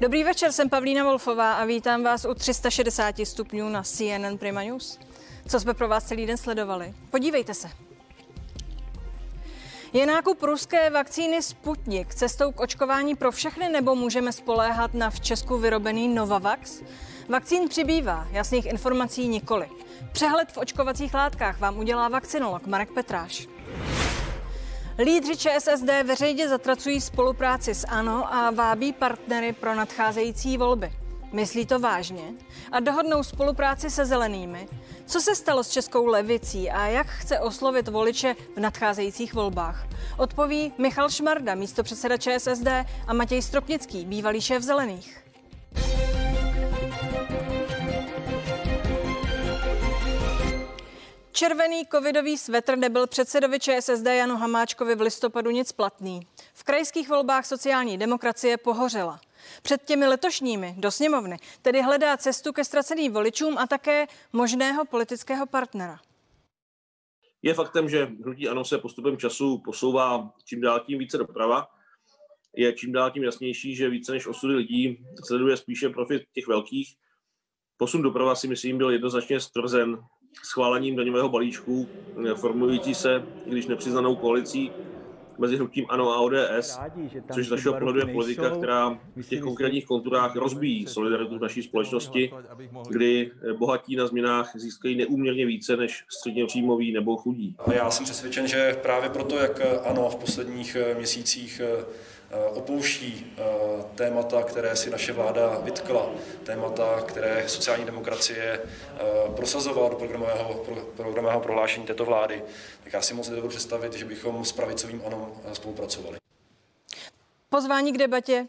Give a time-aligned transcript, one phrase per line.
[0.00, 4.98] Dobrý večer, jsem Pavlína Wolfová a vítám vás u 360 stupňů na CNN Prima News.
[5.48, 6.94] Co jsme pro vás celý den sledovali?
[7.10, 7.70] Podívejte se.
[9.92, 15.20] Je nákup ruské vakcíny Sputnik cestou k očkování pro všechny nebo můžeme spoléhat na v
[15.20, 16.82] Česku vyrobený Novavax?
[17.28, 19.68] Vakcín přibývá, jasných informací nikoli.
[20.12, 23.48] Přehled v očkovacích látkách vám udělá vakcinolog Marek Petráš.
[25.04, 30.92] Lídři ČSSD veřejně zatracují spolupráci s ANO a vábí partnery pro nadcházející volby.
[31.32, 32.22] Myslí to vážně
[32.72, 34.68] a dohodnou spolupráci se zelenými.
[35.06, 39.86] Co se stalo s českou levicí a jak chce oslovit voliče v nadcházejících volbách?
[40.18, 42.68] Odpoví Michal Šmarda, místo předseda ČSSD
[43.06, 45.19] a Matěj Stropnický, bývalý šéf zelených.
[51.40, 56.26] Červený covidový svetr nebyl předsedovi ČSSD Janu Hamáčkovi v listopadu nic platný.
[56.54, 59.20] V krajských volbách sociální demokracie pohořela.
[59.62, 65.46] Před těmi letošními do sněmovny tedy hledá cestu ke ztraceným voličům a také možného politického
[65.46, 66.00] partnera.
[67.42, 71.68] Je faktem, že hnutí ANO se postupem času posouvá čím dál tím více doprava.
[72.56, 76.96] Je čím dál tím jasnější, že více než osudy lidí sleduje spíše profit těch velkých.
[77.76, 79.98] Posun doprava si myslím byl jednoznačně stvrzen
[80.42, 81.88] schválením daňového balíčku,
[82.34, 84.70] formující se, když nepřiznanou koalicí
[85.40, 86.78] mezi hnutím ANO a ODS,
[87.34, 91.62] což z našeho pohledu je politika, která v těch konkrétních konturách rozbíjí solidaritu v naší
[91.62, 92.32] společnosti,
[92.88, 97.56] kdy bohatí na změnách získají neúměrně více než středně příjmoví nebo chudí.
[97.72, 101.84] Já jsem přesvědčen, že právě proto, jak ANO v posledních měsících Eh,
[102.36, 103.42] opouští eh,
[103.94, 106.10] témata, které si naše vláda vytkla,
[106.44, 109.00] témata, které sociální demokracie eh,
[109.36, 110.64] prosazovala do programového,
[110.96, 112.42] programového prohlášení této vlády,
[112.84, 116.16] tak já si moc nedovedu představit, že bychom s pravicovým ANO spolupracovali.
[117.48, 118.46] Pozvání k debatě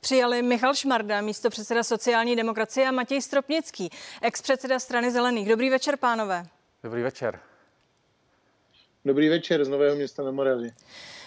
[0.00, 3.90] přijali Michal Šmarda, místo předseda sociální demokracie a Matěj Stropnický,
[4.22, 5.48] ex-předseda strany Zelených.
[5.48, 6.46] Dobrý večer, pánové.
[6.82, 7.40] Dobrý večer.
[9.04, 10.70] Dobrý večer z Nového města na Moravě.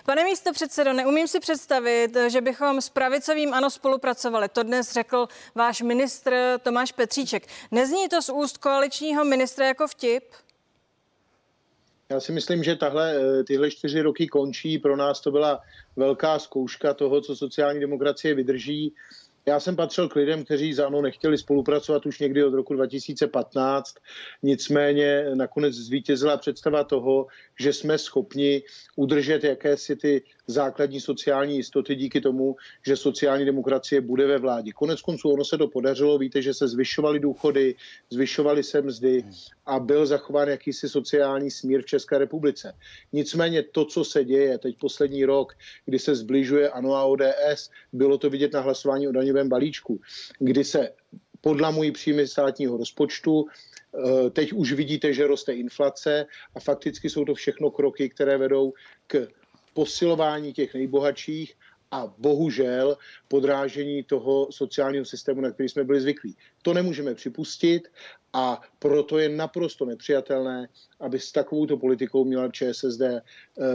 [0.06, 4.50] Pane místo předsedo, neumím si představit, že bychom s pravicovým ano spolupracovali.
[4.50, 7.48] To dnes řekl váš ministr Tomáš Petříček.
[7.72, 10.24] Nezní to z úst koaličního ministra jako vtip?
[12.12, 14.78] Já si myslím, že tahle, eh, tyhle čtyři roky končí.
[14.78, 15.62] Pro nás to byla
[15.96, 18.94] velká zkouška toho, co sociální demokracie vydrží.
[19.50, 23.96] Já jsem patřil k lidem, kteří za ANO nechtěli spolupracovat už někdy od roku 2015,
[24.44, 27.28] nicméně nakonec zvítězila představa toho,
[27.60, 28.64] že jsme schopni
[28.96, 32.56] udržet jakési ty základní sociální jistoty díky tomu,
[32.86, 34.72] že sociální demokracie bude ve vládě.
[34.72, 37.76] Konec konců ono se to podařilo, víte, že se zvyšovaly důchody,
[38.10, 39.24] zvyšovaly se mzdy
[39.66, 42.74] a byl zachován jakýsi sociální smír v České republice.
[43.14, 45.54] Nicméně to, co se děje teď poslední rok,
[45.86, 50.02] kdy se zbližuje ANO a ODS, bylo to vidět na hlasování o daňovém balíčku,
[50.40, 50.90] kdy se
[51.42, 57.34] podlamují příjmy státního rozpočtu, eh, Teď už vidíte, že roste inflace a fakticky jsou to
[57.34, 58.74] všechno kroky, které vedou
[59.08, 59.28] k
[59.80, 61.56] posilování těch nejbohatších
[61.92, 62.98] a bohužel
[63.28, 66.36] podrážení toho sociálního systému, na který jsme byli zvyklí.
[66.62, 67.88] To nemůžeme připustit
[68.34, 70.68] a proto je naprosto nepřijatelné,
[71.00, 73.22] aby s takovouto politikou měla ČSSD eh,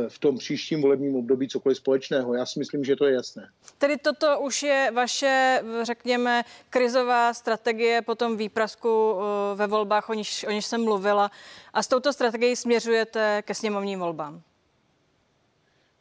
[0.09, 2.35] v tom příštím volebním období cokoliv společného.
[2.35, 3.49] Já si myslím, že to je jasné.
[3.79, 10.15] Tedy toto už je vaše, řekněme, krizová strategie po tom výprasku eh, ve volbách, o
[10.15, 11.31] níž, o níž jsem mluvila.
[11.73, 14.43] A s touto strategií směřujete ke sněmovním volbám.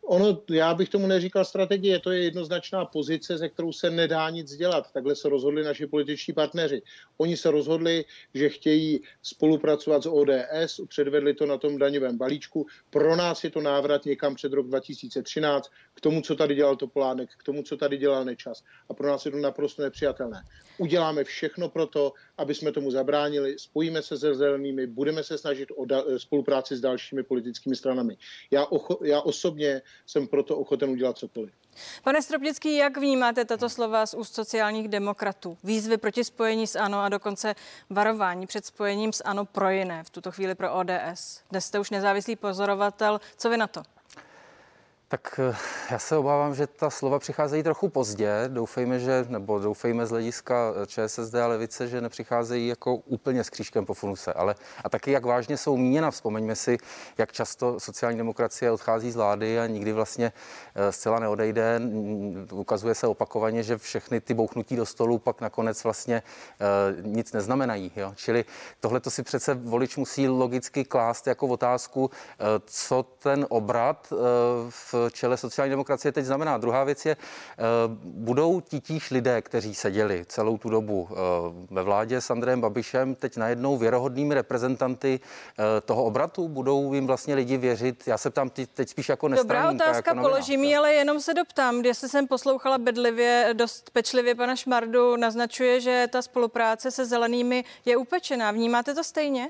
[0.05, 4.55] Ono, já bych tomu neříkal strategie, to je jednoznačná pozice, ze kterou se nedá nic
[4.55, 4.91] dělat.
[4.91, 6.81] Takhle se rozhodli naši političtí partneři.
[7.17, 12.65] Oni se rozhodli, že chtějí spolupracovat s ODS, předvedli to na tom daňovém balíčku.
[12.89, 17.29] Pro nás je to návrat někam před rok 2013 k tomu, co tady dělal Topolánek,
[17.37, 18.63] k tomu, co tady dělal Nečas.
[18.89, 20.43] A pro nás je to naprosto nepřijatelné.
[20.77, 25.69] Uděláme všechno pro to, aby jsme tomu zabránili, spojíme se se zelenými, budeme se snažit
[25.75, 28.17] o da- spolupráci s dalšími politickými stranami.
[28.51, 31.53] Já, ocho- já osobně jsem proto ochoten udělat cokoliv.
[32.03, 35.57] Pane Stropnický, jak vnímáte tato slova z úst sociálních demokratů?
[35.63, 37.55] Výzvy proti spojení s ANO a dokonce
[37.89, 41.41] varování před spojením s ANO pro jiné, v tuto chvíli pro ODS.
[41.51, 43.21] Dnes jste už nezávislý pozorovatel.
[43.37, 43.92] Co vy na to?
[45.13, 45.55] Tak eh,
[45.91, 48.33] já se obávám, že ta slova přicházejí trochu pozdě.
[48.47, 53.49] Doufejme, že, nebo doufejme z hlediska eh, ČSSD a levice, že nepřicházejí jako úplně s
[53.49, 54.33] křížkem po funuse.
[54.33, 56.11] Ale a taky, jak vážně jsou míněna.
[56.11, 56.77] Vzpomeňme si,
[57.17, 60.33] jak často sociální demokracie odchází z vlády a nikdy vlastně
[60.75, 61.81] eh, zcela neodejde.
[62.51, 66.23] Ukazuje se opakovaně, že všechny ty bouchnutí do stolu pak nakonec vlastně
[67.01, 67.91] nic neznamenají.
[67.95, 68.13] Jo?
[68.15, 68.45] Čili
[68.79, 72.11] tohle to si přece volič musí logicky klást jako otázku,
[72.65, 74.13] co ten obrat
[74.69, 76.57] v čele sociální demokracie teď znamená.
[76.57, 77.17] Druhá věc je,
[78.03, 81.09] budou titíž lidé, kteří seděli celou tu dobu
[81.71, 85.19] ve vládě s Andrejem Babišem, teď najednou věrohodnými reprezentanty
[85.85, 86.47] toho obratu?
[86.47, 88.03] Budou jim vlastně lidi věřit?
[88.07, 89.71] Já se ptám teď spíš jako nestraníka.
[89.71, 91.79] Dobrá otázka, jako položím ji, ale jenom se doptám.
[91.79, 97.97] Když jsem poslouchala bedlivě, dost pečlivě pana Šmardu, naznačuje, že ta spolupráce se zelenými je
[97.97, 98.51] upečená.
[98.51, 99.47] Vnímáte to stejně?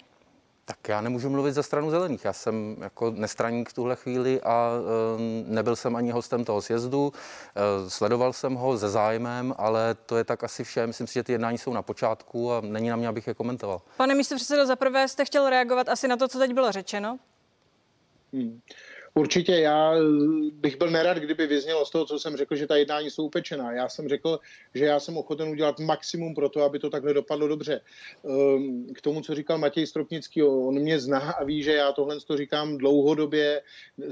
[0.65, 2.25] Tak já nemůžu mluvit za stranu zelených.
[2.25, 7.13] Já jsem jako nestraník v tuhle chvíli a e, nebyl jsem ani hostem toho sjezdu.
[7.55, 10.87] E, sledoval jsem ho se zájmem, ale to je tak asi vše.
[10.87, 13.81] Myslím si, že ty jednání jsou na počátku a není na mě, abych je komentoval.
[13.97, 17.19] Pane místo předsedo, zaprvé jste chtěl reagovat asi na to, co teď bylo řečeno?
[18.33, 18.61] Hmm.
[19.15, 19.93] Určitě já
[20.53, 23.71] bych byl nerad, kdyby vyznělo z toho, co jsem řekl, že ta jednání jsou upečená.
[23.71, 24.39] Já jsem řekl,
[24.75, 27.81] že já jsem ochoten udělat maximum pro to, aby to takhle dopadlo dobře.
[28.25, 32.19] Ehm, k tomu, co říkal Matěj Stropnický, on mě zná a ví, že já tohle
[32.19, 33.61] to říkám dlouhodobě,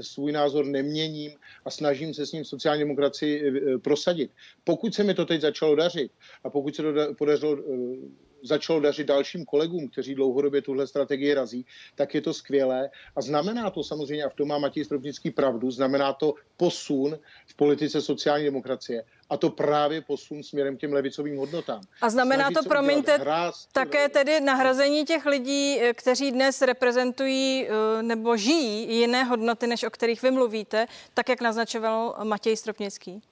[0.00, 1.32] svůj názor neměním
[1.64, 4.30] a snažím se s ním sociální demokracii eh, prosadit.
[4.64, 6.12] Pokud se mi to teď začalo dařit
[6.44, 11.66] a pokud se to podařilo eh, začalo dařit dalším kolegům, kteří dlouhodobě tuhle strategii razí,
[11.94, 12.90] tak je to skvělé.
[13.16, 17.54] A znamená to samozřejmě, a v tom má Matěj Stropnický pravdu, znamená to posun v
[17.54, 19.04] politice sociální demokracie.
[19.30, 21.80] A to právě posun směrem k těm levicovým hodnotám.
[22.00, 27.68] A znamená Snaží to, promiňte, hráz, také tedy nahrazení těch lidí, eh, kteří dnes reprezentují
[27.68, 33.22] eh, nebo žijí jiné hodnoty, než o kterých vy mluvíte, tak jak naznačoval Matěj Stropnický?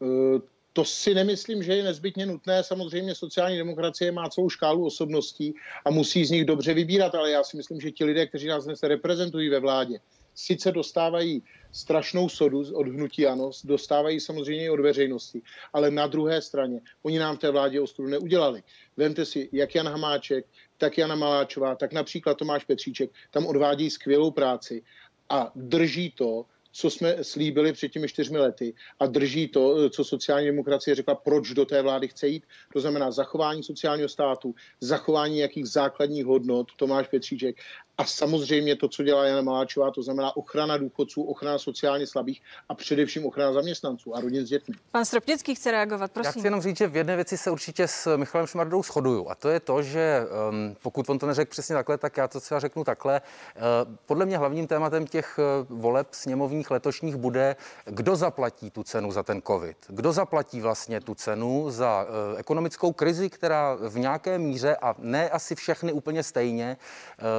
[0.00, 0.40] Uh,
[0.78, 2.64] to si nemyslím, že je nezbytně nutné.
[2.64, 5.54] Samozřejmě sociální demokracie má celou škálu osobností
[5.84, 8.64] a musí z nich dobře vybírat, ale já si myslím, že ti lidé, kteří nás
[8.64, 9.98] dnes reprezentují ve vládě,
[10.34, 11.42] sice dostávají
[11.72, 15.42] strašnou sodu od hnutí ANO, dostávají samozřejmě i od veřejnosti,
[15.72, 18.62] ale na druhé straně oni nám v té vládě ostudu neudělali.
[18.96, 20.46] Vemte si, jak Jan Hamáček,
[20.76, 24.82] tak Jana Maláčová, tak například Tomáš Petříček, tam odvádí skvělou práci
[25.28, 26.46] a drží to,
[26.78, 31.50] co jsme slíbili před těmi čtyřmi lety a drží to, co sociální demokracie řekla, proč
[31.50, 32.44] do té vlády chce jít.
[32.72, 37.56] To znamená zachování sociálního státu, zachování jakých základních hodnot, Tomáš Petříček,
[37.98, 42.74] a samozřejmě to, co dělá Jana Maláčová, to znamená ochrana důchodců, ochrana sociálně slabých a
[42.74, 44.74] především ochrana zaměstnanců a rodin s dětmi.
[44.90, 46.28] Pan Stropnický chce reagovat, prosím.
[46.28, 49.28] Já chci jenom říct, že v jedné věci se určitě s Michalem Šmardou shoduju.
[49.28, 52.40] A to je to, že um, pokud on to neřekl přesně takhle, tak já to
[52.40, 53.20] třeba řeknu takhle.
[53.56, 59.12] Uh, podle mě hlavním tématem těch uh, voleb sněmovních letošních bude, kdo zaplatí tu cenu
[59.12, 59.76] za ten COVID.
[59.88, 65.30] Kdo zaplatí vlastně tu cenu za uh, ekonomickou krizi, která v nějaké míře a ne
[65.30, 66.76] asi všechny úplně stejně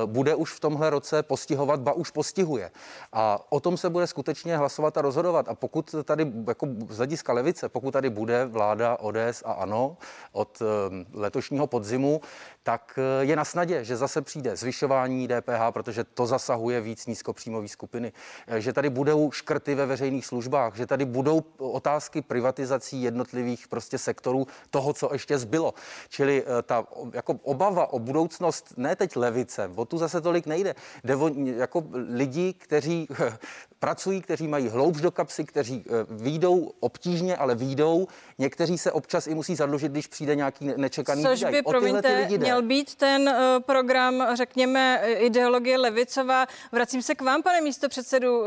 [0.04, 2.72] uh, bude už už v tomhle roce postihovat, ba už postihuje.
[3.14, 5.50] A o tom se bude skutečně hlasovat a rozhodovat.
[5.50, 9.98] A pokud tady, jako z hlediska levice, pokud tady bude vláda ODS a ANO
[10.32, 10.66] od eh,
[11.14, 12.22] letošního podzimu,
[12.64, 17.68] tak eh, je na snadě, že zase přijde zvyšování DPH, protože to zasahuje víc nízkopříjmové
[17.68, 18.14] skupiny,
[18.48, 23.98] eh, že tady budou škrty ve veřejných službách, že tady budou otázky privatizací jednotlivých prostě
[23.98, 25.74] sektorů toho, co ještě zbylo.
[26.10, 30.76] Čili ta jako obava o budoucnost ne teď levice, o tu zase tolik nejde.
[31.04, 33.08] Jde o jako lidi, kteří
[33.80, 38.08] pracují, kteří mají hloubš do kapsy, kteří eh, výjdou obtížně, ale výjdou.
[38.38, 42.96] Někteří se občas i musí zadlužit, když přijde nějaký nečekaný Což by, promiňte, měl být
[42.96, 46.46] ten uh, program, řekněme, ideologie levicová.
[46.72, 48.40] Vracím se k vám, pane místo předsedu.
[48.40, 48.46] Uh,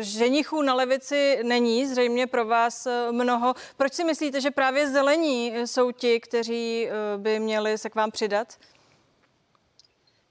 [0.00, 3.54] ženichů na levici není zřejmě pro vás mnoho.
[3.76, 8.48] Proč si myslíte, že právě zelení jsou ti, kteří by měli se k vám přidat?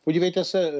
[0.03, 0.71] Podívejte se,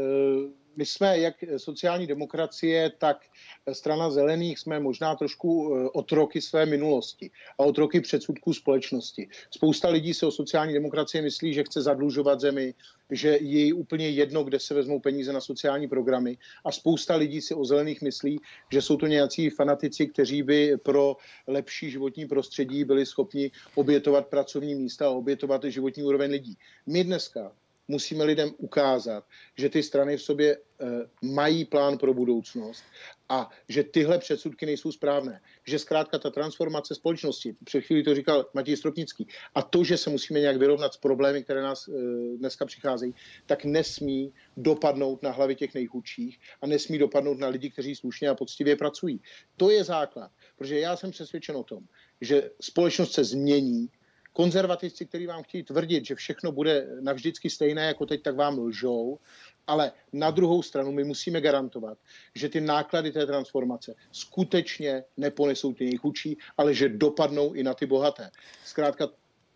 [0.75, 3.25] my jsme, jak sociální demokracie, tak
[3.71, 9.27] strana zelených, jsme možná trošku eh, otroky své minulosti a otroky předsudků společnosti.
[9.51, 12.73] Spousta lidí se o sociální demokracie myslí, že chce zadlužovat zemi,
[13.11, 17.53] že je úplně jedno, kde se vezmou peníze na sociální programy a spousta lidí si
[17.53, 18.39] o zelených myslí,
[18.71, 24.75] že jsou to nějací fanatici, kteří by pro lepší životní prostředí byli schopni obětovat pracovní
[24.75, 26.57] místa a obětovat životní úroveň lidí.
[26.85, 27.51] My dneska
[27.91, 29.23] musíme lidem ukázat,
[29.57, 30.85] že ty strany v sobě eh,
[31.21, 32.83] mají plán pro budoucnost
[33.29, 35.41] a že tyhle předsudky nejsou správné.
[35.67, 40.09] Že zkrátka ta transformace společnosti, před chvíli to říkal Matěj Stropnický, a to, že se
[40.09, 41.91] musíme nějak vyrovnat s problémy, které nás e,
[42.37, 43.13] dneska přicházejí,
[43.45, 48.35] tak nesmí dopadnout na hlavy těch nejchudších a nesmí dopadnout na lidi, kteří slušně a
[48.35, 49.21] poctivě pracují.
[49.57, 51.83] To je základ, protože já jsem přesvědčen o tom,
[52.21, 53.89] že společnost se změní,
[54.33, 59.19] konzervativci, kteří vám chtějí tvrdit, že všechno bude navždycky stejné jako teď, tak vám lžou.
[59.67, 61.97] Ale na druhou stranu my musíme garantovat,
[62.35, 67.85] že ty náklady té transformace skutečně neponesou ty nejchudší, ale že dopadnou i na ty
[67.85, 68.31] bohaté.
[68.65, 69.07] Zkrátka,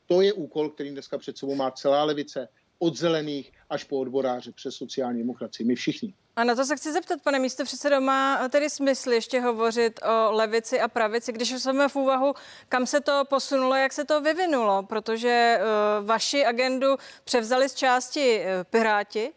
[0.05, 2.47] to je úkol, který dneska před sebou má celá levice
[2.79, 5.67] od zelených až po odboráře přes sociální demokracii.
[5.67, 6.13] My všichni.
[6.35, 10.31] A na to se chci zeptat, pane místo předsedo, má tedy smysl ještě hovořit o
[10.31, 12.33] levici a pravici, když jsme v úvahu,
[12.69, 16.87] kam se to posunulo, jak se to vyvinulo, protože uh, vaši agendu
[17.23, 19.33] převzali z části uh, Piráti,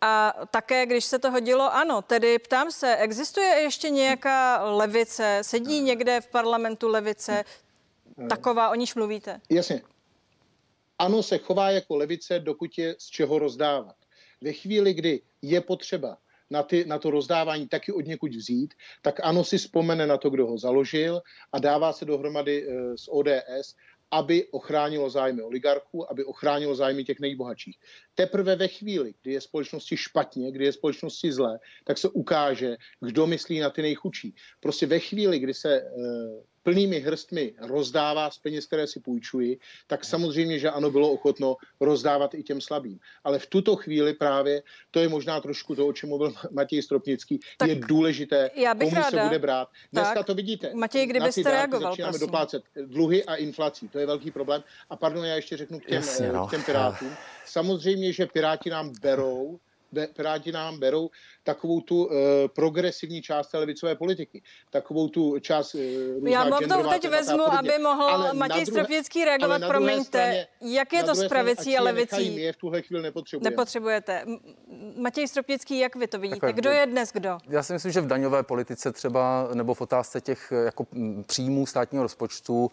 [0.00, 5.80] a také, když se to hodilo, ano, tedy ptám se, existuje ještě nějaká levice, sedí
[5.80, 7.44] někde v parlamentu levice,
[8.28, 9.40] taková, o níž mluvíte?
[9.50, 9.82] Jasně.
[10.98, 13.96] Ano, se chová jako levice, dokud je z čeho rozdávat.
[14.40, 16.18] Ve chvíli, kdy je potřeba
[16.50, 20.30] na, ty, na to rozdávání taky od někud vzít, tak ano si vzpomene na to,
[20.30, 23.74] kdo ho založil a dává se dohromady e, s ODS,
[24.10, 27.78] aby ochránilo zájmy oligarchů, aby ochránilo zájmy těch nejbohatších.
[28.14, 33.26] Teprve ve chvíli, kdy je společnosti špatně, kdy je společnosti zlé, tak se ukáže, kdo
[33.26, 34.34] myslí na ty nejchudší.
[34.60, 35.84] Prostě ve chvíli, kdy se e,
[36.68, 42.34] plnými hrstmi rozdává z peněz, které si půjčují, tak samozřejmě, že ano, bylo ochotno rozdávat
[42.34, 42.98] i těm slabým.
[43.24, 47.40] Ale v tuto chvíli právě, to je možná trošku to, o čem mluvil Matěj Stropnický,
[47.58, 49.10] tak je důležité, já bych komu ráda.
[49.10, 49.68] se bude brát.
[49.92, 50.26] Dneska tak.
[50.26, 50.70] to vidíte.
[50.74, 52.26] Matěj, kdybyste reagoval, začínáme prosím.
[52.26, 53.88] doplácet dluhy a inflací.
[53.88, 54.62] To je velký problém.
[54.90, 56.46] A pardon, já ještě řeknu k těm, Jasně, no.
[56.46, 57.16] k těm pirátům.
[57.46, 59.58] Samozřejmě, že piráti nám berou
[60.16, 61.10] Piráti nám berou
[61.48, 62.12] takovou tu uh,
[62.52, 67.78] progresivní část té levicové politiky, takovou tu část uh, Já vám to teď vezmu, aby
[67.78, 72.36] mohl Matěj Stropnický reagovat, promiňte, straně, jak je to s pravicí a levicí?
[72.36, 73.50] Je v tuhle chvíli nepotřebujeme.
[73.50, 74.24] Nepotřebujete.
[74.96, 76.40] Matěj Stropnický, jak vy to vidíte?
[76.40, 77.38] Takhle, kdo je dnes kdo?
[77.48, 80.86] Já si myslím, že v daňové politice třeba, nebo v otázce těch jako
[81.26, 82.70] příjmů státního rozpočtu,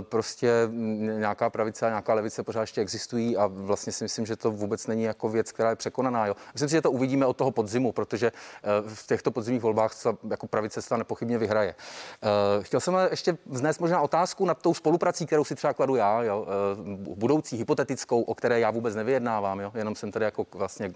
[0.00, 0.50] prostě
[0.98, 4.86] nějaká pravice a nějaká levice pořád ještě existují a vlastně si myslím, že to vůbec
[4.86, 6.26] není jako věc, která je překonaná.
[6.26, 6.36] Jo.
[6.52, 10.08] Myslím si, že to uvidíme od toho podzimu, protože eh, v těchto podzimních volbách se
[10.30, 11.74] jako pravice se nepochybně vyhraje.
[12.22, 16.22] Eh, chtěl jsem ještě vznést možná otázku nad tou spoluprací, kterou si třeba kladu já,
[16.22, 20.92] jo, eh, budoucí hypotetickou, o které já vůbec nevyjednávám, jo, jenom jsem tady jako vlastně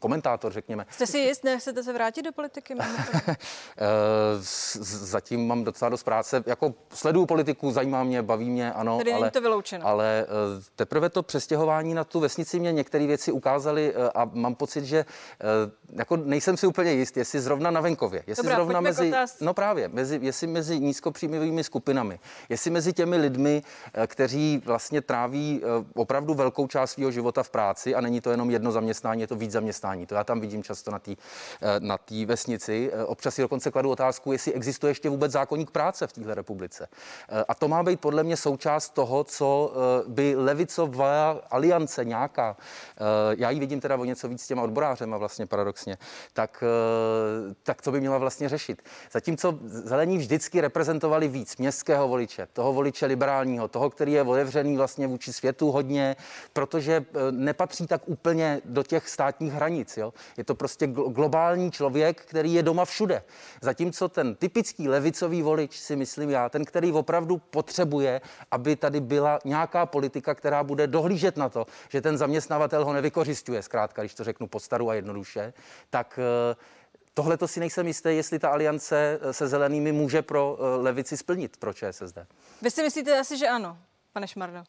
[0.00, 0.86] komentátor, řekněme.
[0.90, 2.74] Jste si jist, nechcete se vrátit do politiky?
[4.40, 6.44] Zatím mám docela dost práce.
[6.46, 8.98] Jako sleduju politiku, zajímá mě, baví mě, ano.
[8.98, 9.86] Tedy ale, není to vyloučeno.
[9.86, 10.26] Ale
[10.76, 15.04] teprve to přestěhování na tu vesnici mě některé věci ukázaly a mám pocit, že
[15.92, 19.88] jako nejsem si úplně jist, jestli zrovna na venkově, jestli Dobrá, zrovna mezi, no právě,
[19.88, 23.62] mezi, jestli mezi nízkopříjmovými skupinami, jestli mezi těmi lidmi,
[23.94, 28.30] eh, kteří vlastně tráví eh, opravdu velkou část svého života v práci a není to
[28.30, 30.06] jenom jedno zaměstnání, je to víc zaměstnání.
[30.06, 31.14] To já tam vidím často na té
[31.78, 32.90] na tý vesnici.
[33.06, 36.88] Občas si dokonce kladu otázku, jestli existuje ještě vůbec zákonník práce v téhle republice.
[37.48, 39.72] A to má být podle mě součást toho, co
[40.06, 42.56] by levicová aliance nějaká,
[43.36, 45.46] já ji vidím teda o něco víc s těma odborářema vlastně
[45.78, 45.98] paradoxně,
[46.32, 48.82] tak, eh, tak co by měla vlastně řešit.
[49.12, 55.06] Zatímco zelení vždycky reprezentovali víc městského voliče, toho voliče liberálního, toho, který je otevřený vlastně
[55.06, 56.16] vůči světu hodně,
[56.52, 59.96] protože eh, nepatří tak úplně do těch státních hranic.
[59.96, 60.12] Jo?
[60.36, 63.22] Je to prostě globální člověk, který je doma všude.
[63.62, 68.20] Zatímco ten typický levicový volič, si myslím já, ten, který opravdu potřebuje,
[68.50, 73.62] aby tady byla nějaká politika, která bude dohlížet na to, že ten zaměstnavatel ho nevykořišťuje,
[73.62, 75.52] zkrátka, když to řeknu postaru a jednoduše,
[75.90, 76.56] tak eh,
[77.14, 81.16] tohle to si nejsem jistý, jestli ta aliance eh, se zelenými může pro eh, levici
[81.16, 82.18] splnit pro ČSSD.
[82.62, 83.78] Vy si myslíte asi, že ano,
[84.12, 84.64] pane Šmardo?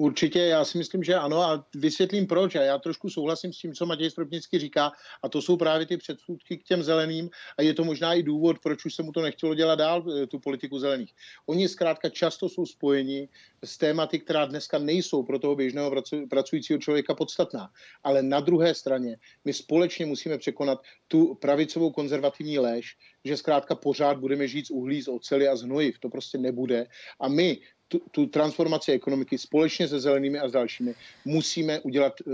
[0.00, 2.54] Určitě, já si myslím, že ano a vysvětlím proč.
[2.54, 5.96] A já trošku souhlasím s tím, co Matěj Stropnický říká a to jsou právě ty
[5.96, 9.22] předsudky k těm zeleným a je to možná i důvod, proč už se mu to
[9.22, 11.14] nechtělo dělat dál, eh, tu politiku zelených.
[11.46, 13.28] Oni zkrátka často jsou spojeni
[13.64, 15.92] s tématy, která dneska nejsou pro toho běžného
[16.30, 17.70] pracujícího člověka podstatná.
[18.04, 20.78] Ale na druhé straně my společně musíme překonat
[21.08, 25.62] tu pravicovou konzervativní léž, že zkrátka pořád budeme žít z uhlí, z oceli a z
[25.62, 25.98] hnojiv.
[25.98, 26.86] To prostě nebude.
[27.20, 27.58] A my
[27.88, 32.24] tu, tu transformaci ekonomiky společně se zelenými a s dalšími musíme udělat e,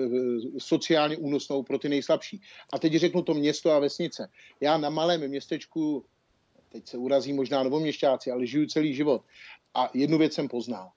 [0.58, 2.40] sociálně únosnou pro ty nejslabší.
[2.72, 4.28] A teď řeknu to město a vesnice.
[4.60, 6.04] Já na malém městečku,
[6.68, 9.22] teď se urazí možná novoměšťáci, ale žiju celý život.
[9.74, 10.90] A jednu věc jsem poznal.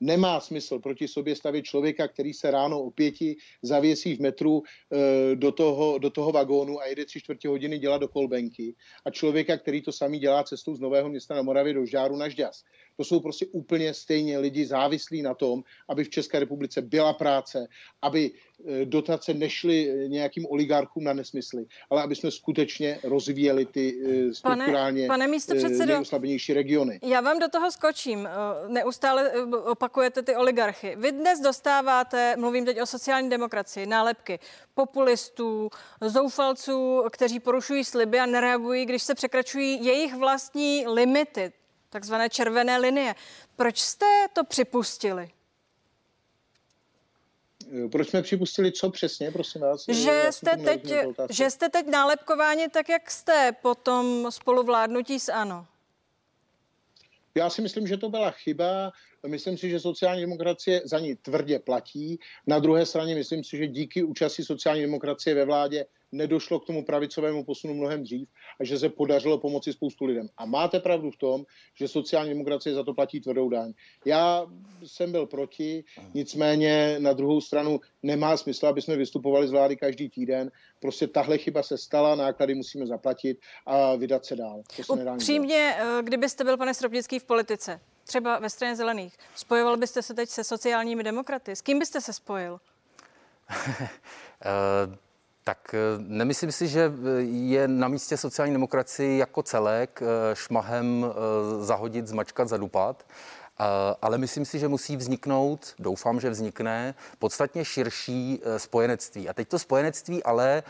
[0.00, 5.36] Nemá smysl proti sobě stavit člověka, který se ráno o pěti zavěsí v metru e,
[5.36, 8.74] do, toho, do toho vagónu a jede tři čtvrtě hodiny dělat do kolbenky
[9.04, 12.28] a člověka, který to samý dělá cestou z Nového města na Moravě do Žáru na
[12.28, 12.64] Žďas.
[13.00, 17.66] To jsou prostě úplně stejně lidi závislí na tom, aby v České republice byla práce,
[18.02, 23.96] aby e, dotace nešly e, nějakým oligarchům na nesmysly, ale aby jsme skutečně rozvíjeli ty
[24.04, 25.28] e, strukturálně pane,
[25.62, 27.00] pane nejoslabenější regiony.
[27.02, 28.28] Já vám do toho skočím.
[28.68, 29.32] Neustále
[29.64, 30.96] opakujete ty oligarchy.
[30.96, 34.38] Vy dnes dostáváte, mluvím teď o sociální demokracii, nálepky
[34.74, 41.52] populistů, zoufalců, kteří porušují sliby a nereagují, když se překračují jejich vlastní limity
[41.90, 43.14] takzvané červené linie.
[43.56, 45.30] Proč jste to připustili?
[47.92, 49.84] Proč jsme připustili co přesně, prosím vás?
[49.88, 50.92] Že, jste teď,
[51.30, 55.66] že jste teď nálepkováni tak, jak jste po tom spoluvládnutí s ANO.
[57.34, 58.92] Já si myslím, že to byla chyba.
[59.26, 62.18] Myslím si, že sociální demokracie za ní tvrdě platí.
[62.46, 66.84] Na druhé straně myslím si, že díky účasti sociální demokracie ve vládě nedošlo k tomu
[66.84, 68.28] pravicovému posunu mnohem dřív
[68.60, 70.28] a že se podařilo pomoci spoustu lidem.
[70.36, 73.72] A máte pravdu v tom, že sociální demokracie za to platí tvrdou daň.
[74.04, 74.46] Já
[74.86, 80.08] jsem byl proti, nicméně na druhou stranu nemá smysl, aby jsme vystupovali z vlády každý
[80.08, 80.50] týden.
[80.80, 84.62] Prostě tahle chyba se stala, náklady musíme zaplatit a vydat se dál.
[84.76, 89.76] To se Upřímně, eh, kdybyste byl, pane Stropnický, v politice, třeba ve straně zelených, spojoval
[89.76, 91.52] byste se teď se sociálními demokraty?
[91.52, 92.60] S kým byste se spojil?
[95.44, 101.06] Tak eh, nemyslím si, že eh, je na místě sociální demokracii jako celek eh, šmahem
[101.60, 103.06] zahodit, zmačkat, zadupat.
[104.02, 109.28] Ale myslím si, že musí vzniknout, doufám, že vznikne, podstatně širší spojenectví.
[109.28, 110.62] A teď to spojenectví ale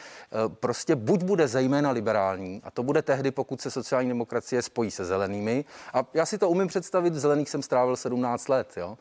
[0.60, 5.04] prostě buď bude zejména liberální, a to bude tehdy, pokud se sociální demokracie spojí se
[5.04, 5.64] zelenými.
[5.94, 8.98] A já si to umím představit, v zelených jsem strávil 17 let, jo.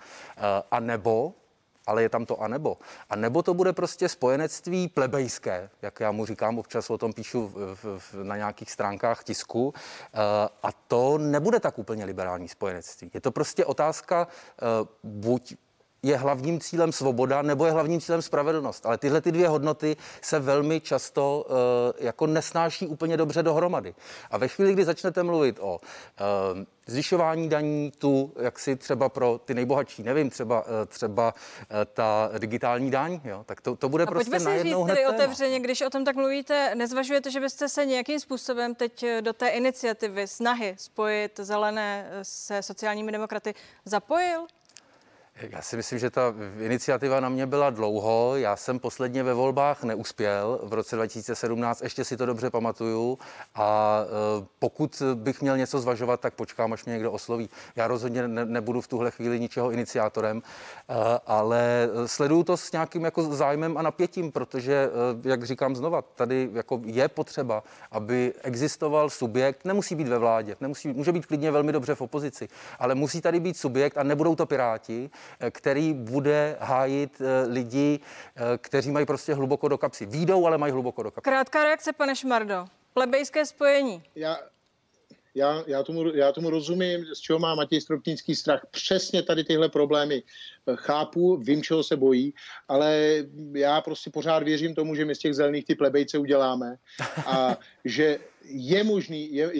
[0.71, 1.33] A nebo
[1.89, 2.77] ale je tam to a nebo.
[3.09, 7.47] A nebo to bude prostě spojenectví plebejské, jak já mu říkám, občas o tom píšu
[7.55, 9.67] v, v, na nějakých stránkách tisku.
[9.67, 9.73] Uh,
[10.63, 13.11] a to nebude tak úplně liberální spojenectví.
[13.13, 15.55] Je to prostě otázka uh, buď
[16.03, 18.85] je hlavním cílem svoboda nebo je hlavním cílem spravedlnost.
[18.85, 21.55] Ale tyhle ty dvě hodnoty se velmi často uh,
[22.05, 23.95] jako nesnáší úplně dobře dohromady.
[24.31, 25.79] A ve chvíli, kdy začnete mluvit o uh,
[26.87, 32.31] zvyšování daní tu, jak si třeba pro ty nejbohatší, nevím, třeba, uh, třeba uh, ta
[32.37, 35.81] digitální daň, jo, tak to, to bude A prostě pojďme si říct tedy otevřeně, když
[35.81, 40.75] o tom tak mluvíte, nezvažujete, že byste se nějakým způsobem teď do té iniciativy, snahy
[40.77, 43.53] spojit zelené se sociálními demokraty
[43.85, 44.47] zapojil?
[45.41, 48.37] Já si myslím, že ta iniciativa na mě byla dlouho.
[48.37, 53.17] Já jsem posledně ve volbách neuspěl v roce 2017, ještě si to dobře pamatuju.
[53.55, 57.49] A e, pokud bych měl něco zvažovat, tak počkám, až mě někdo osloví.
[57.75, 60.93] Já rozhodně ne, nebudu v tuhle chvíli ničeho iniciátorem, e,
[61.25, 64.89] ale sleduju to s nějakým jako zájmem a napětím, protože,
[65.23, 70.93] jak říkám znova, tady jako je potřeba, aby existoval subjekt, nemusí být ve vládě, nemusí,
[70.93, 72.47] může být klidně velmi dobře v opozici,
[72.79, 75.09] ale musí tady být subjekt a nebudou to piráti,
[75.49, 77.99] který bude hájit eh, lidi,
[78.35, 80.05] eh, kteří mají prostě hluboko do kapsy.
[80.05, 81.23] Výjdou, ale mají hluboko do kapsy.
[81.29, 82.65] Krátká reakce, pane Šmardo.
[82.93, 84.03] Plebejské spojení.
[84.15, 84.37] Já,
[85.39, 88.67] já, já, tomu, já tomu rozumím, z čeho má Matěj Stropnický strach.
[88.71, 92.33] Přesně tady tyhle problémy eh, chápu, vím, čeho se bojí,
[92.67, 93.23] ale
[93.55, 96.75] já prostě pořád věřím tomu, že my z těch zelených ty plebejce uděláme
[97.25, 99.51] a že je možný, je,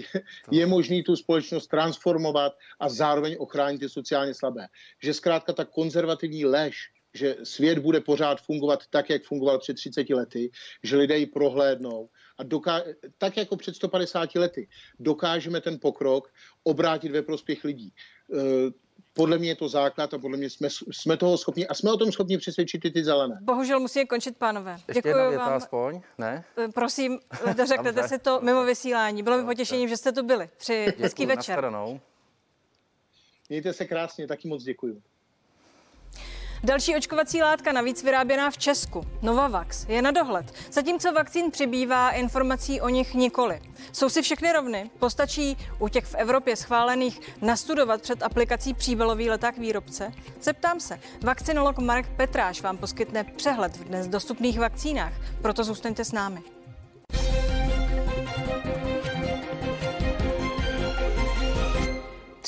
[0.51, 4.67] je možný tu společnost transformovat a zároveň ochránit ty sociálně slabé.
[5.03, 6.75] Že zkrátka ta konzervativní lež,
[7.13, 10.51] že svět bude pořád fungovat tak, jak fungoval před 30 lety,
[10.83, 12.83] že lidé ji prohlédnou a doká-
[13.17, 14.67] tak jako před 150 lety
[14.99, 16.31] dokážeme ten pokrok
[16.63, 17.93] obrátit ve prospěch lidí.
[18.33, 18.37] E,
[19.13, 21.97] podle mě je to základ a podle mě jsme, jsme toho schopni a jsme o
[21.97, 23.37] tom schopni přesvědčit i ty zelené.
[23.41, 24.77] Bohužel musíme končit, pánové.
[24.87, 25.53] Ještě Děkuji vám.
[25.53, 26.43] aspoň, ne?
[26.57, 27.19] E, prosím,
[27.57, 29.23] dořeknete si to mimo vysílání.
[29.23, 30.49] Bylo mi potěšením, že jste tu byli.
[30.57, 31.71] Při hezký večer.
[33.49, 35.01] Mějte se krásně, taky moc děkuji.
[36.63, 40.53] Další očkovací látka, navíc vyráběná v Česku, Novavax, je na dohled.
[40.71, 43.61] Zatímco vakcín přibývá, informací o nich nikoli.
[43.91, 44.91] Jsou si všechny rovny?
[44.99, 50.13] Postačí u těch v Evropě schválených nastudovat před aplikací příbalový leták výrobce?
[50.41, 50.99] Zeptám se.
[51.21, 56.58] Vakcinolog Mark Petráš vám poskytne přehled v dnes dostupných vakcínách, proto zůstaňte s námi.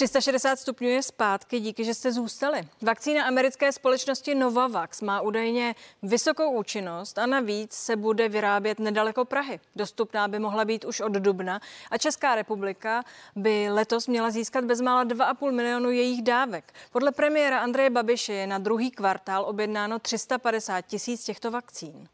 [0.01, 2.67] 360 stupňů je zpátky, díky, že jste zůstali.
[2.81, 9.59] Vakcína americké společnosti Novavax má údajně vysokou účinnost a navíc se bude vyrábět nedaleko Prahy.
[9.75, 11.61] Dostupná by mohla být už od dubna
[11.91, 13.03] a Česká republika
[13.35, 16.73] by letos měla získat bezmála 2,5 milionu jejich dávek.
[16.91, 22.07] Podle premiéra Andreje Babiše je na druhý kvartál objednáno 350 tisíc těchto vakcín.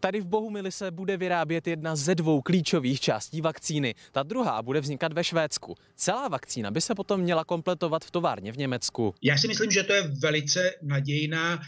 [0.00, 3.94] Tady v Bohumili se bude vyrábět jedna ze dvou klíčových částí vakcíny.
[4.12, 5.74] Ta druhá bude vznikat ve Švédsku.
[5.96, 9.14] Celá vakcína by se potom měla kompletovat v továrně v Německu.
[9.22, 11.60] Já si myslím, že to je velice nadějná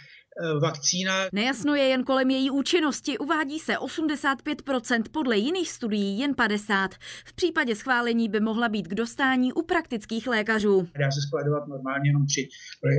[0.61, 1.13] vakcína.
[1.33, 3.19] Nejasno je jen kolem její účinnosti.
[3.19, 6.89] Uvádí se 85%, podle jiných studií jen 50%.
[7.27, 10.89] V případě schválení by mohla být k dostání u praktických lékařů.
[10.99, 12.49] Dá se skladovat normálně jenom při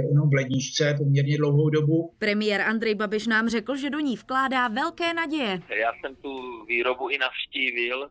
[0.09, 2.13] jenom v ledničce poměrně dlouhou dobu.
[2.19, 5.61] Premiér Andrej Babiš nám řekl, že do ní vkládá velké naděje.
[5.69, 8.09] Já jsem tu výrobu i navštívil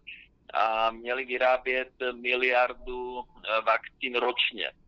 [0.55, 1.89] a měli vyrábět
[2.21, 4.82] miliardu eh, vakcín ročně.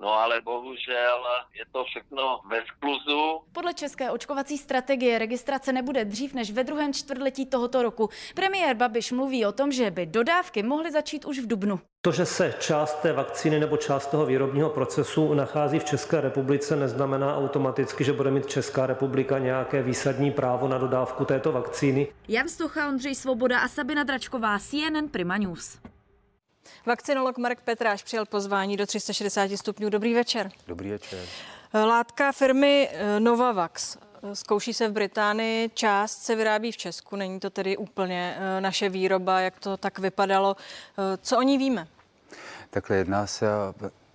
[0.00, 3.40] No ale bohužel je to všechno ve skluzu.
[3.52, 8.10] Podle české očkovací strategie registrace nebude dřív než ve druhém čtvrtletí tohoto roku.
[8.34, 11.80] Premiér Babiš mluví o tom, že by dodávky mohly začít už v dubnu.
[12.00, 16.76] To, že se část té vakcíny nebo část toho výrobního procesu nachází v České republice,
[16.76, 22.08] neznamená automaticky, že bude mít Česká republika nějaké výsadní právo na dodávku této vakcíny.
[22.28, 25.78] Jan Stocha, Ondřej Svoboda a Sabina Dračková, CNN Prima News.
[26.86, 29.90] Vakcinolog Mark Petráš přijal pozvání do 360 stupňů.
[29.90, 30.50] Dobrý večer.
[30.66, 31.18] Dobrý večer.
[31.74, 33.98] Látka firmy eh, Novavax
[34.32, 38.88] zkouší se v Británii, část se vyrábí v Česku, není to tedy úplně eh, naše
[38.88, 40.56] výroba, jak to tak vypadalo.
[40.98, 41.88] Eh, co o ní víme?
[42.70, 43.46] Takhle jedná se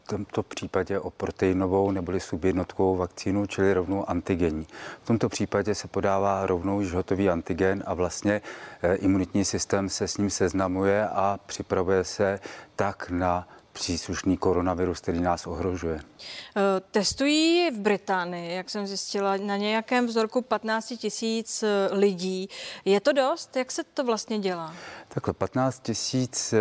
[0.09, 4.67] tomto případě o proteinovou neboli subjednotkovou vakcínu, čili rovnou antigenní.
[5.03, 8.41] V tomto případě se podává rovnou již hotový antigen a vlastně
[8.81, 12.39] eh, imunitní systém se s ním seznamuje a připravuje se
[12.75, 15.99] tak na příslušný koronavirus, který nás ohrožuje.
[15.99, 22.49] Eh, testují v Británii, jak jsem zjistila, na nějakém vzorku 15 tisíc eh, lidí.
[22.85, 23.55] Je to dost?
[23.55, 24.73] Jak se to vlastně dělá?
[25.07, 26.53] Takhle 15 tisíc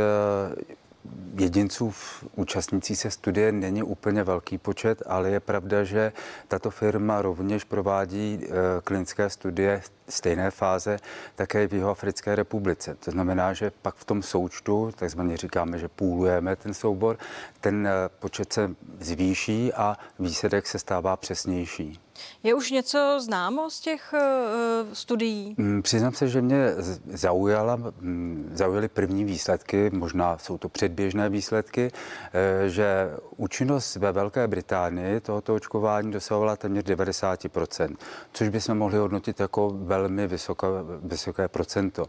[1.39, 1.95] jedinců
[2.37, 6.13] účastnící se studie není úplně velký počet, ale je pravda, že
[6.49, 8.49] tato firma rovněž provádí eh,
[8.85, 10.99] klinické studie stejné fáze
[11.35, 12.95] také v Jihoafrické republice.
[12.95, 17.19] To znamená, že pak v tom součtu, takzvaně říkáme, že půlujeme ten soubor,
[17.61, 22.01] ten eh, počet se zvýší a výsledek se stává přesnější.
[22.43, 25.55] Je už něco známo z těch uh, studií?
[25.59, 26.75] Mm, přiznám se, že mě
[27.07, 34.49] zaujala, mm, zaujaly první výsledky, možná jsou to předběžné výsledky, uh, že účinnost ve Velké
[34.49, 37.97] Británii tohoto očkování dosahovala téměř 90%,
[38.33, 40.67] což bychom mohli hodnotit jako velmi vysoké,
[41.03, 42.07] vysoké procento.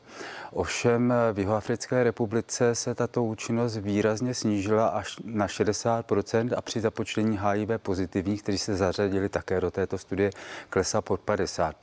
[0.51, 7.39] Ovšem v Jihoafrické republice se tato účinnost výrazně snížila až na 60% a při započtení
[7.41, 10.29] HIV pozitivních, kteří se zařadili také do této studie
[10.69, 11.75] klesá pod 50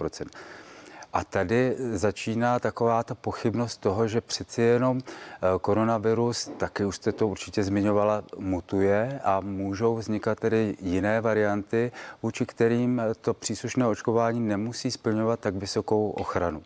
[1.17, 7.13] a tady začíná taková ta pochybnost toho, že přeci jenom eh, koronavirus, taky už jste
[7.13, 14.41] to určitě zmiňovala, mutuje a můžou vznikat tedy jiné varianty, vůči kterým to příslušné očkování
[14.41, 16.63] nemusí splňovat tak vysokou ochranu.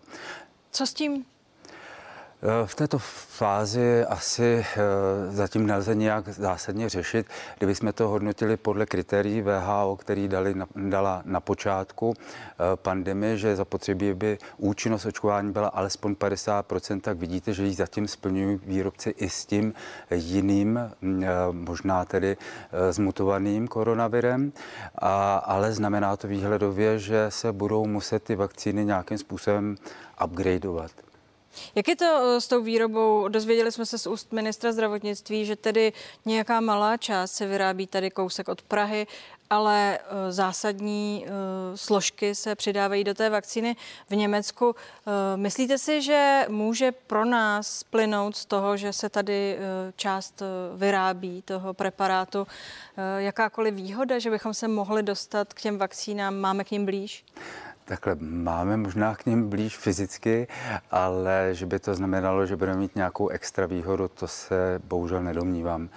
[0.71, 1.25] Co s tím?
[2.43, 4.81] Eh, v této fázi asi eh,
[5.31, 7.27] zatím nelze nějak zásadně řešit.
[7.59, 14.15] Kdybychom to hodnotili podle kritérií VHO, který dali dala na počátku eh, pandemie, že zapotřebí
[14.15, 19.47] by účinnost očkování byla alespoň 50%, tak vidíte, že ji zatím splňují výrobci i s
[19.47, 19.75] tím
[20.11, 20.81] jiným,
[21.51, 22.37] možná tedy
[22.91, 24.53] zmutovaným koronavirem,
[24.99, 29.77] a, ale znamená to výhledově, že se budou muset ty vakcíny nějakým způsobem
[30.25, 31.10] upgradeovat.
[31.75, 33.29] Jak je to eh, s tou výrobou?
[33.29, 35.93] Dozvěděli jsme se z úst ministra zdravotnictví, že tedy
[36.25, 39.07] nějaká malá část se vyrábí tady kousek od Prahy,
[39.51, 41.31] ale eh, zásadní eh,
[41.77, 43.77] složky se přidávají do té vakcíny
[44.11, 44.77] v Německu.
[45.37, 49.59] Myslíte si, že může pro nás plynout z toho, že se tady
[49.97, 50.43] část
[50.77, 52.47] vyrábí toho preparátu
[53.19, 57.25] jakákoliv výhoda, že bychom se mohli dostat k těm vakcínám, máme k ním blíž?
[57.91, 60.49] Takhle máme možná k ním blíž fyzicky,
[60.91, 65.89] ale že by to znamenalo, že budeme mít nějakou extra výhodu, to se bohužel nedomnívám.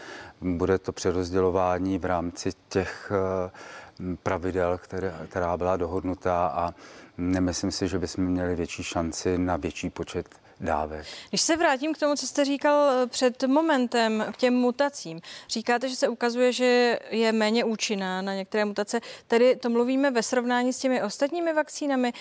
[0.41, 6.73] Bude to přerozdělování v rámci těch eh, pravidel, které, která byla dohodnutá a
[7.17, 11.06] nemyslím si, že bychom měli větší šanci na větší počet dávek.
[11.30, 15.19] Když se vrátím k tomu, co jste říkal eh, před momentem, k těm mutacím.
[15.49, 18.99] Říkáte, že se ukazuje, že je méně účinná na některé mutace.
[19.28, 22.13] Tedy to mluvíme ve srovnání s těmi ostatními vakcínami.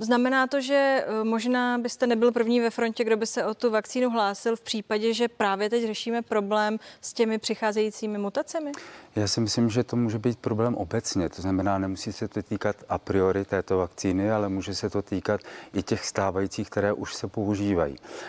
[0.00, 3.70] Znamená to, že eh, možná byste nebyl první ve frontě, kdo by se o tu
[3.70, 8.72] vakcínu hlásil v případě, že právě teď řešíme problém s těmi přicházejícími mutacemi?
[9.16, 11.28] Já si myslím, že to může být problém obecně.
[11.28, 15.40] To znamená, nemusí se to týkat a priori této vakcíny, ale může se to týkat
[15.74, 17.81] i těch stávajících, které už se používají.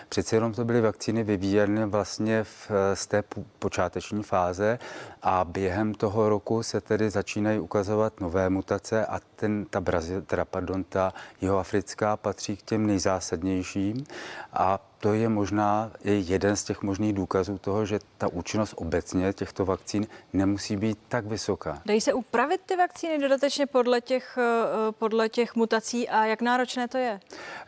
[0.10, 3.24] Přece jenom to byly vakcíny vyvíjeny vlastně v, z té
[3.60, 4.80] počáteční fáze
[5.22, 10.46] a během toho roku se tedy začínají ukazovat nové mutace a ten, ta Brazil, teda
[10.46, 14.06] pardon, ta jihoafrická patří k těm nejzásadnějším
[14.54, 19.34] a to je možná i jeden z těch možných důkazů toho, že ta účinnost obecně
[19.34, 21.82] těchto vakcín nemusí být tak vysoká.
[21.86, 26.88] Dají se upravit ty vakcíny dodatečně podle těch, eh, podle těch mutací a jak náročné
[26.88, 27.20] to je?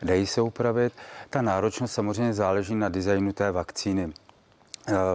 [0.02, 0.92] Dají se upravit.
[1.30, 4.12] Ta náročnost samozřejmě záleží na designu té vakcíny.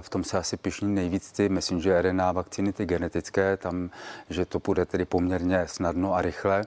[0.02, 3.90] V tom se asi pišní nejvíc ty messenger RNA vakcíny, ty genetické, tam,
[4.30, 6.64] že to půjde tedy poměrně snadno a rychle.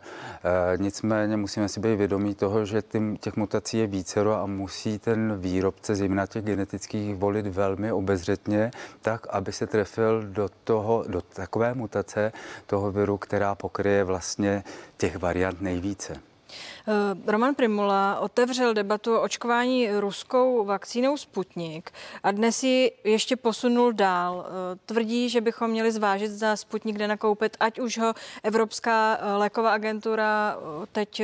[0.76, 2.82] Nicméně musíme si být vědomí toho, že
[3.20, 8.70] těch mutací je vícero a musí ten výrobce, zejména těch genetických, volit velmi obezřetně,
[9.02, 12.32] tak, aby se trefil do, toho, do takové mutace
[12.66, 14.64] toho viru, která pokryje vlastně
[14.96, 16.16] těch variant nejvíce.
[16.86, 21.90] Eh, Roman Primula otevřel debatu o očkování ruskou vakcínou Sputnik
[22.22, 24.46] a dnes ji ještě posunul dál.
[24.46, 29.36] Eh, tvrdí, že bychom měli zvážit, za Sputnik kde nakoupit, ať už ho Evropská eh,
[29.36, 30.56] léková agentura
[30.92, 31.22] teď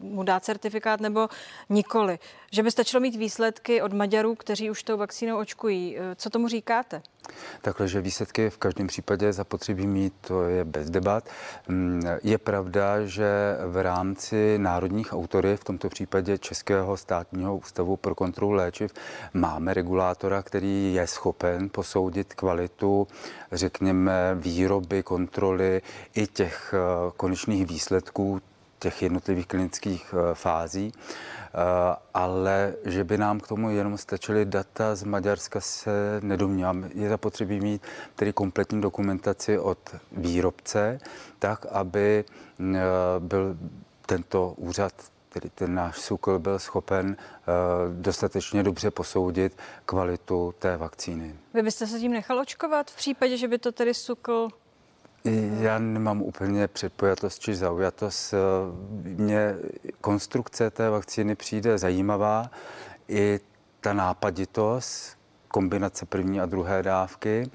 [0.00, 1.28] mu dá certifikát nebo
[1.68, 2.18] nikoli.
[2.52, 5.96] Že by stačilo mít výsledky od Maďarů, kteří už tou vakcínou očkují.
[6.16, 7.02] Co tomu říkáte?
[7.62, 11.28] Takhle, že výsledky v každém případě zapotřebí mít, to je bez debat.
[11.68, 18.14] Mm, je pravda, že v rámci národních autory, v tomto případě Českého státního ústavu pro
[18.14, 18.92] kontrolu léčiv,
[19.34, 23.08] máme regulátora, který je schopen posoudit kvalitu,
[23.52, 25.82] řekněme, výroby, kontroly
[26.14, 26.78] i těch eh,
[27.16, 28.40] konečných výsledků
[28.78, 30.92] těch jednotlivých klinických eh, fází.
[30.92, 36.84] Eh, ale že by nám k tomu jenom stačily data z Maďarska se nedomnívám.
[36.94, 37.82] Je zapotřebí mít
[38.16, 39.78] tedy kompletní dokumentaci od
[40.12, 41.00] výrobce,
[41.38, 42.24] tak, aby
[43.18, 43.56] byl
[44.08, 44.92] tento úřad
[45.28, 51.34] tedy ten náš SUKL byl schopen uh, dostatečně dobře posoudit kvalitu té vakcíny.
[51.54, 54.48] Vy byste se tím nechal očkovat v případě, že by to tedy SUKL
[55.60, 58.34] já nemám úplně předpojatost či zaujatost.
[59.02, 59.56] Mně
[60.00, 62.50] konstrukce té vakcíny přijde zajímavá.
[63.08, 63.40] I
[63.80, 65.18] ta nápaditost,
[65.48, 67.50] kombinace první a druhé dávky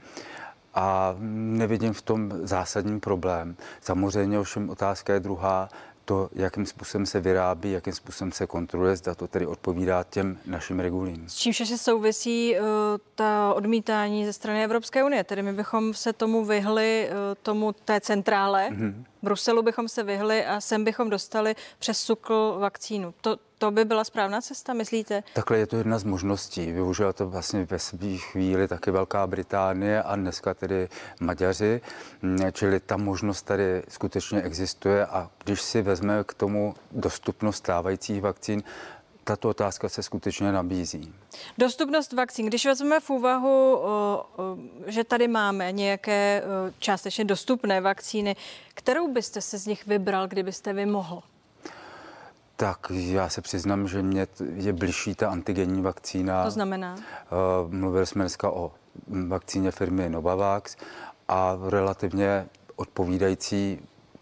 [0.74, 3.56] a nevidím v tom zásadní problém.
[3.82, 5.70] Samozřejmě ovšem otázka je druhá,
[6.06, 10.80] to, jakým způsobem se vyrábí, jakým způsobem se kontroluje, zda to tedy odpovídá těm našim
[10.80, 11.30] regulím.
[11.30, 12.66] S čím se souvisí uh,
[13.16, 15.24] ta odmítání ze strany Evropské unie?
[15.24, 19.04] Tedy my bychom se tomu vyhli, uh, tomu té centrále, mm-hmm.
[19.24, 23.14] Bruselu bychom se vyhli a sem bychom dostali přes SUKL vakcínu.
[23.22, 25.24] To, to by byla správná cesta, myslíte?
[25.34, 26.72] Takhle je to jedna z možností.
[26.72, 31.82] Využila to vlastně ve své chvíli taky Velká Británie a dneska tedy Maďaři.
[32.22, 38.22] Mm, čili ta možnost tady skutečně existuje a když si vezme k tomu dostupnost stávajících
[38.22, 38.64] vakcín,
[39.24, 41.14] tato otázka se skutečně nabízí.
[41.58, 42.46] Dostupnost vakcín.
[42.46, 43.80] Když vezmeme v úvahu,
[44.88, 46.44] že tady máme nějaké
[46.80, 48.36] částečně dostupné vakcíny,
[48.74, 51.24] kterou byste se z nich vybral, kdybyste vy mohl?
[52.56, 56.44] Tak já se přiznám, že mě je blížší ta antigenní vakcína.
[56.44, 56.96] To znamená?
[57.68, 58.72] Mluvili jsme dneska o
[59.28, 60.76] vakcíně firmy Novavax
[61.28, 63.80] a relativně odpovídající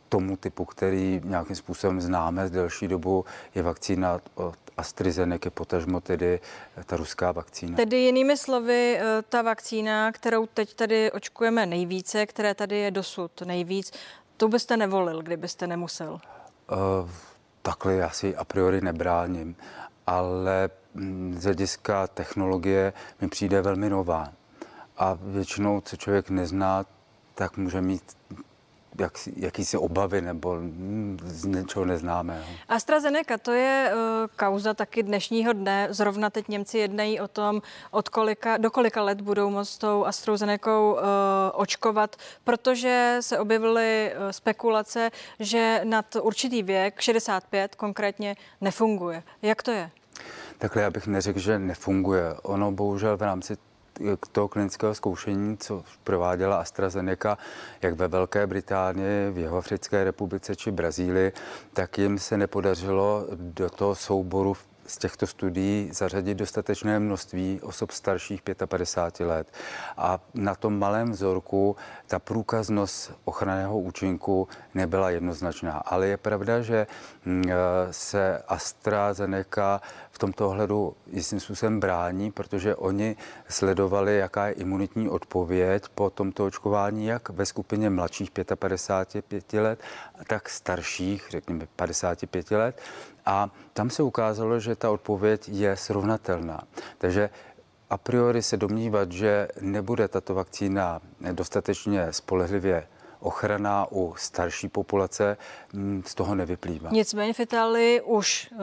[0.09, 6.39] tomu typu, který nějakým způsobem známe z delší dobu, je vakcína od AstraZeneca, potažmo tedy
[6.85, 7.77] ta ruská vakcína.
[7.77, 13.41] Tedy jinými slovy, eh, ta vakcína, kterou teď tady očkujeme nejvíce, které tady je dosud
[13.41, 13.91] nejvíc,
[14.37, 16.19] tu byste nevolil, kdybyste nemusel?
[16.71, 17.09] Uh,
[17.61, 19.55] takhle já si a priori nebráním,
[20.07, 24.33] ale mm, z hlediska technologie mi přijde velmi nová.
[24.97, 26.85] A většinou, co člověk nezná,
[27.35, 28.03] tak může mít
[28.99, 30.57] jak, jakýsi obavy nebo
[31.23, 32.45] z něčeho neznámého.
[32.69, 35.87] AstraZeneca, to je uh, kauza taky dnešního dne.
[35.89, 40.79] Zrovna teď Němci jednají o tom, od kolika, do kolika let budou moct tou AstraZeneca
[40.79, 40.99] uh,
[41.53, 49.23] očkovat, protože se objevily uh, spekulace, že nad určitý věk, 65 konkrétně, nefunguje.
[49.41, 49.91] Jak to je?
[50.57, 52.33] Takhle já bych neřekl, že nefunguje.
[52.43, 53.57] Ono bohužel v rámci
[54.31, 57.37] toho klinického zkoušení, co prováděla AstraZeneca,
[57.81, 61.31] jak ve Velké Británii, v Jihoafrické republice či Brazílii,
[61.73, 64.53] tak jim se nepodařilo do toho souboru
[64.87, 69.47] z těchto studií zařadit dostatečné množství osob starších 55 let.
[69.97, 71.75] A na tom malém vzorku
[72.07, 75.77] ta průkaznost ochranného účinku nebyla jednoznačná.
[75.77, 76.87] Ale je pravda, že
[77.25, 77.43] mm,
[77.91, 83.15] se AstraZeneca v tomto ohledu jistým způsobem brání, protože oni
[83.49, 89.79] sledovali, jaká je imunitní odpověď po tomto očkování, jak ve skupině mladších 55 let,
[90.27, 92.81] tak starších, řekněme 55 let.
[93.25, 96.61] A tam se ukázalo, že ta odpověď je srovnatelná.
[96.97, 97.29] Takže
[97.89, 102.87] a priori se domnívat, že nebude tato vakcína dostatečně spolehlivě
[103.21, 105.37] ochrana u starší populace
[105.73, 106.89] mm, z toho nevyplývá.
[106.91, 108.59] Nicméně v Itálii už uh,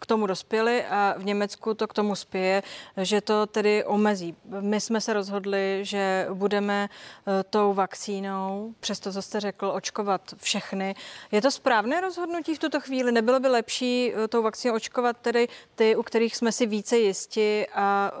[0.00, 2.62] k tomu dospěli a v Německu to k tomu spěje,
[2.96, 4.36] že to tedy omezí.
[4.60, 10.94] My jsme se rozhodli, že budeme uh, tou vakcínou, přesto co jste řekl, očkovat všechny.
[11.32, 13.12] Je to správné rozhodnutí v tuto chvíli?
[13.12, 17.66] Nebylo by lepší uh, tou vakcínou očkovat tedy ty, u kterých jsme si více jisti
[17.74, 18.12] a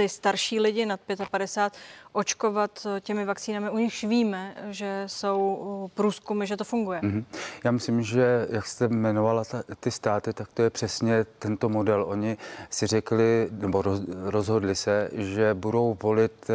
[0.00, 1.80] ty starší lidi nad 55
[2.12, 7.00] očkovat těmi vakcínami, u nich víme, že jsou průzkumy, že to funguje.
[7.00, 7.24] Mm-hmm.
[7.64, 12.04] Já myslím, že jak jste jmenovala ta, ty státy, tak to je přesně tento model.
[12.08, 12.36] Oni
[12.70, 16.48] si řekli, nebo roz, rozhodli se, že budou volit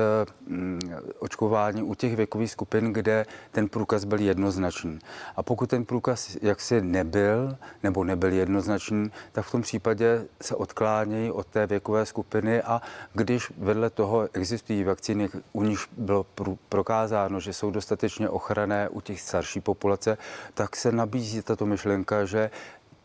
[0.48, 0.80] mm,
[1.20, 5.00] očkování u těch věkových skupin, kde ten průkaz byl jednoznačný.
[5.36, 11.32] A pokud ten průkaz jaksi nebyl, nebo nebyl jednoznačný, tak v tom případě se odklánějí
[11.32, 12.82] od té věkové skupiny a
[13.14, 16.26] když vedle toho existují vakcíny, u nich bylo
[16.70, 20.18] prokázáno, že jsou dostatečně ochranné u těch starší populace,
[20.54, 22.50] tak se nabízí tato myšlenka, že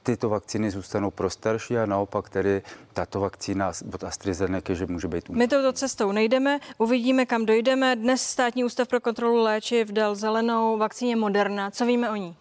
[0.02, 2.62] tyto vakcíny zůstanou pro starší a naopak tedy
[2.92, 7.96] tato vakcína od AstraZeneca, že může být My touto cestou nejdeme, uvidíme, kam dojdeme.
[7.96, 11.70] Dnes státní ústav pro kontrolu léčiv dal zelenou vakcíně Moderna.
[11.70, 12.36] Co víme o ní?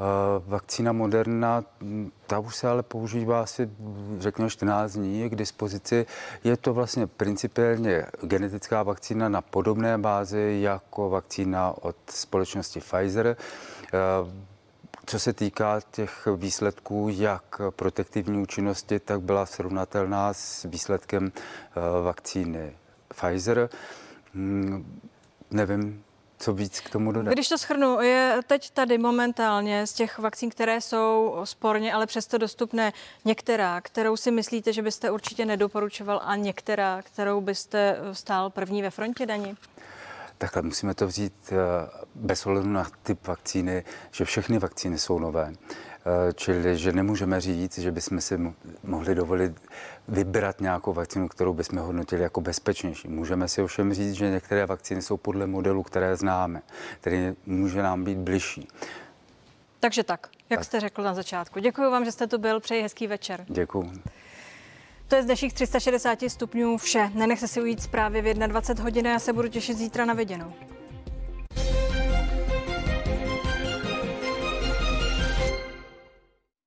[0.00, 1.64] Uh, vakcína Moderna,
[2.26, 3.70] ta už se ale používá asi,
[4.18, 6.06] řekněme, 14 dní, k dispozici.
[6.44, 13.36] Je to vlastně principiálně genetická vakcína na podobné bázi jako vakcína od společnosti Pfizer.
[14.26, 14.28] Uh,
[15.06, 22.76] co se týká těch výsledků, jak protektivní účinnosti, tak byla srovnatelná s výsledkem uh, vakcíny
[23.08, 23.68] Pfizer.
[24.34, 25.00] Hmm,
[25.50, 26.02] nevím,
[26.40, 27.32] co víc k tomu dodat?
[27.32, 32.38] Když to schrnu, je teď tady momentálně z těch vakcín, které jsou sporně, ale přesto
[32.38, 32.92] dostupné,
[33.24, 38.90] některá, kterou si myslíte, že byste určitě nedoporučoval a některá, kterou byste stál první ve
[38.90, 39.56] frontě daní?
[40.38, 41.56] Takhle musíme to vzít eh,
[42.14, 45.52] bez ohledu na typ vakcíny, že všechny vakcíny jsou nové.
[46.06, 49.52] Eh, čili, že nemůžeme říct, že bychom si mohli dovolit
[50.08, 53.08] vybrat nějakou vakcínu, kterou bychom hodnotili jako bezpečnější.
[53.08, 56.62] Můžeme si ovšem říct, že některé vakcíny jsou podle modelu, které známe,
[57.00, 58.68] který může nám být bližší.
[59.80, 60.64] Takže tak, jak tak.
[60.64, 61.60] jste řekl na začátku.
[61.60, 62.60] Děkuji vám, že jste tu byl.
[62.60, 63.44] Přeji hezký večer.
[63.48, 63.92] Děkuji.
[65.08, 67.10] To je z dnešních 360 stupňů vše.
[67.14, 70.52] Nenechte si ujít zprávy v 21 hodin a já se budu těšit zítra na viděnou.